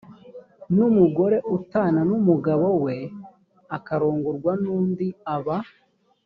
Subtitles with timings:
[0.75, 2.95] n umugore utana n umugabo we
[3.77, 5.57] akarongorwa n undi aba